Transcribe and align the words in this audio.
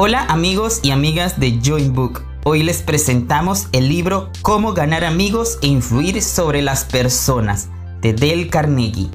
Hola 0.00 0.26
amigos 0.26 0.78
y 0.84 0.92
amigas 0.92 1.40
de 1.40 1.58
Join 1.60 1.92
Book. 1.92 2.22
Hoy 2.44 2.62
les 2.62 2.82
presentamos 2.82 3.66
el 3.72 3.88
libro 3.88 4.30
Cómo 4.42 4.72
ganar 4.72 5.04
amigos 5.04 5.58
e 5.60 5.66
influir 5.66 6.22
sobre 6.22 6.62
las 6.62 6.84
personas 6.84 7.68
de 8.00 8.12
Dale 8.12 8.48
Carnegie. 8.48 9.10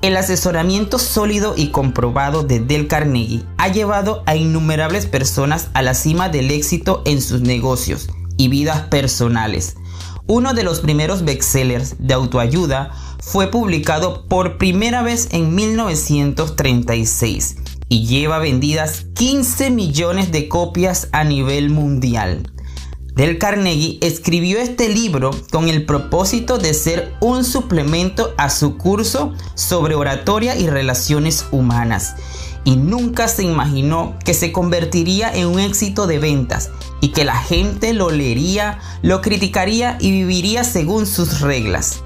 El 0.00 0.16
asesoramiento 0.16 0.98
sólido 0.98 1.52
y 1.54 1.68
comprobado 1.68 2.44
de 2.44 2.60
Dale 2.60 2.86
Carnegie 2.86 3.42
ha 3.58 3.68
llevado 3.68 4.22
a 4.24 4.34
innumerables 4.34 5.04
personas 5.04 5.68
a 5.74 5.82
la 5.82 5.92
cima 5.92 6.30
del 6.30 6.50
éxito 6.50 7.02
en 7.04 7.20
sus 7.20 7.42
negocios 7.42 8.08
y 8.38 8.48
vidas 8.48 8.84
personales. 8.84 9.76
Uno 10.26 10.54
de 10.54 10.62
los 10.62 10.80
primeros 10.80 11.26
bestsellers 11.26 11.96
de 11.98 12.14
autoayuda 12.14 12.92
fue 13.20 13.48
publicado 13.48 14.26
por 14.28 14.56
primera 14.56 15.02
vez 15.02 15.28
en 15.32 15.54
1936 15.54 17.56
y 17.92 18.06
lleva 18.06 18.38
vendidas 18.38 19.04
15 19.16 19.68
millones 19.68 20.32
de 20.32 20.48
copias 20.48 21.08
a 21.12 21.24
nivel 21.24 21.68
mundial. 21.68 22.50
Del 23.14 23.36
Carnegie 23.36 23.98
escribió 24.00 24.60
este 24.60 24.88
libro 24.88 25.30
con 25.50 25.68
el 25.68 25.84
propósito 25.84 26.56
de 26.56 26.72
ser 26.72 27.12
un 27.20 27.44
suplemento 27.44 28.32
a 28.38 28.48
su 28.48 28.78
curso 28.78 29.34
sobre 29.54 29.94
oratoria 29.94 30.56
y 30.56 30.68
relaciones 30.68 31.44
humanas 31.52 32.14
y 32.64 32.76
nunca 32.76 33.28
se 33.28 33.42
imaginó 33.42 34.14
que 34.24 34.32
se 34.32 34.52
convertiría 34.52 35.30
en 35.30 35.48
un 35.48 35.60
éxito 35.60 36.06
de 36.06 36.18
ventas 36.18 36.70
y 37.02 37.08
que 37.08 37.26
la 37.26 37.36
gente 37.36 37.92
lo 37.92 38.10
leería, 38.10 38.78
lo 39.02 39.20
criticaría 39.20 39.98
y 40.00 40.12
viviría 40.12 40.64
según 40.64 41.04
sus 41.04 41.42
reglas. 41.42 42.02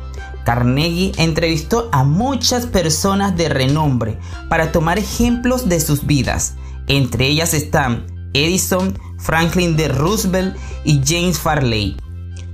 Carnegie 0.46 1.10
entrevistó 1.16 1.88
a 1.90 2.04
muchas 2.04 2.66
personas 2.66 3.36
de 3.36 3.48
renombre 3.48 4.16
para 4.48 4.70
tomar 4.70 4.96
ejemplos 4.96 5.68
de 5.68 5.80
sus 5.80 6.06
vidas. 6.06 6.54
Entre 6.86 7.26
ellas 7.26 7.52
están 7.52 8.06
Edison, 8.32 8.96
Franklin 9.18 9.76
D. 9.76 9.88
Roosevelt 9.88 10.56
y 10.84 11.02
James 11.04 11.40
Farley. 11.40 11.96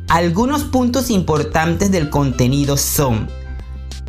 Algunos 0.09 0.65
puntos 0.65 1.11
importantes 1.11 1.91
del 1.91 2.09
contenido 2.09 2.79
son 2.79 3.29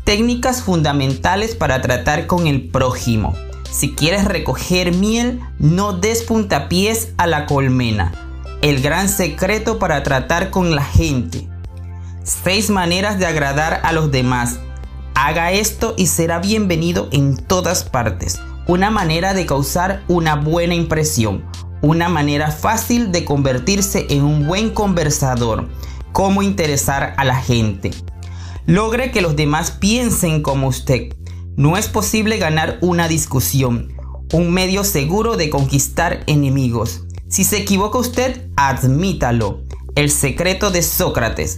técnicas 0.06 0.62
fundamentales 0.62 1.54
para 1.54 1.82
tratar 1.82 2.26
con 2.26 2.48
el 2.48 2.70
prójimo. 2.70 3.34
Si 3.70 3.92
quieres 3.96 4.24
recoger 4.24 4.94
miel, 4.96 5.42
no 5.60 5.92
des 5.92 6.24
puntapiés 6.24 7.10
a 7.18 7.28
la 7.28 7.46
colmena. 7.46 8.14
El 8.62 8.82
gran 8.82 9.10
secreto 9.10 9.78
para 9.78 10.04
tratar 10.04 10.52
con 10.52 10.74
la 10.74 10.86
gente 10.86 11.50
6 12.24 12.70
maneras 12.70 13.20
de 13.20 13.26
agradar 13.26 13.82
a 13.84 13.92
los 13.92 14.10
demás. 14.10 14.60
Haga 15.14 15.52
esto 15.52 15.94
y 15.98 16.08
será 16.08 16.40
bienvenido 16.40 17.10
en 17.12 17.36
todas 17.36 17.84
partes. 17.84 18.40
Una 18.66 18.90
manera 18.90 19.34
de 19.34 19.46
causar 19.46 20.04
una 20.08 20.36
buena 20.36 20.74
impresión. 20.74 21.44
Una 21.82 22.08
manera 22.08 22.50
fácil 22.52 23.12
de 23.12 23.26
convertirse 23.26 24.08
en 24.10 24.24
un 24.24 24.48
buen 24.48 24.70
conversador. 24.70 25.68
Cómo 26.14 26.44
interesar 26.44 27.14
a 27.18 27.26
la 27.26 27.36
gente. 27.36 27.92
Logre 28.66 29.12
que 29.12 29.22
los 29.22 29.36
demás 29.36 29.72
piensen 29.72 30.42
como 30.42 30.68
usted. 30.68 31.14
No 31.58 31.76
es 31.76 31.90
posible 31.90 32.38
ganar 32.38 32.78
una 32.80 33.10
discusión. 33.10 33.92
Un 34.32 34.54
medio 34.54 34.86
seguro 34.86 35.36
de 35.36 35.50
conquistar 35.50 36.24
enemigos. 36.28 37.04
Si 37.28 37.44
se 37.44 37.58
equivoca 37.58 37.98
usted, 37.98 38.48
admítalo. 38.56 39.64
El 39.96 40.10
secreto 40.10 40.72
de 40.72 40.84
Sócrates. 40.84 41.58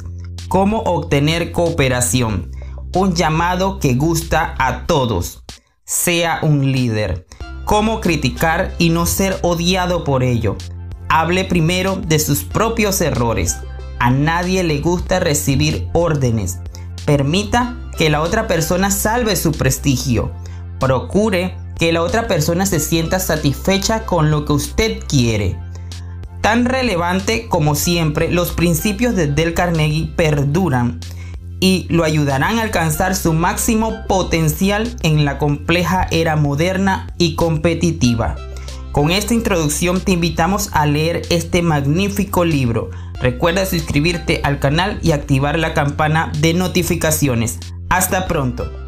Cómo 0.55 0.83
obtener 0.85 1.51
cooperación. 1.51 2.49
Un 2.93 3.13
llamado 3.13 3.77
que 3.77 3.95
gusta 3.95 4.55
a 4.57 4.85
todos. 4.85 5.43
Sea 5.83 6.39
un 6.43 6.71
líder. 6.71 7.27
Cómo 7.65 7.99
criticar 7.99 8.73
y 8.77 8.89
no 8.89 9.05
ser 9.05 9.37
odiado 9.41 10.05
por 10.05 10.23
ello. 10.23 10.55
Hable 11.09 11.43
primero 11.43 11.97
de 11.97 12.19
sus 12.19 12.45
propios 12.45 13.01
errores. 13.01 13.57
A 13.99 14.11
nadie 14.11 14.63
le 14.63 14.79
gusta 14.79 15.19
recibir 15.19 15.89
órdenes. 15.91 16.59
Permita 17.05 17.75
que 17.97 18.09
la 18.09 18.21
otra 18.21 18.47
persona 18.47 18.91
salve 18.91 19.35
su 19.35 19.51
prestigio. 19.51 20.31
Procure 20.79 21.57
que 21.77 21.91
la 21.91 22.01
otra 22.01 22.29
persona 22.29 22.65
se 22.65 22.79
sienta 22.79 23.19
satisfecha 23.19 24.05
con 24.05 24.31
lo 24.31 24.45
que 24.45 24.53
usted 24.53 25.03
quiere. 25.05 25.59
Tan 26.45 26.65
relevante 26.65 27.47
como 27.47 27.73
siempre, 27.73 28.31
los 28.31 28.51
principios 28.51 29.15
de 29.15 29.25
Del 29.25 29.55
Carnegie 29.55 30.11
perduran 30.15 30.99
y 31.59 31.87
lo 31.89 32.03
ayudarán 32.03 32.59
a 32.59 32.61
alcanzar 32.61 33.15
su 33.15 33.33
máximo 33.33 34.05
potencial 34.07 34.95
en 35.01 35.25
la 35.25 35.39
compleja 35.39 36.05
era 36.11 36.35
moderna 36.35 37.07
y 37.17 37.33
competitiva. 37.33 38.35
Con 38.91 39.09
esta 39.09 39.33
introducción 39.33 40.01
te 40.01 40.11
invitamos 40.11 40.69
a 40.73 40.85
leer 40.85 41.23
este 41.31 41.63
magnífico 41.63 42.45
libro. 42.45 42.91
Recuerda 43.19 43.65
suscribirte 43.65 44.41
al 44.43 44.59
canal 44.59 44.99
y 45.01 45.13
activar 45.13 45.57
la 45.57 45.73
campana 45.73 46.31
de 46.41 46.53
notificaciones. 46.53 47.57
Hasta 47.89 48.27
pronto. 48.27 48.84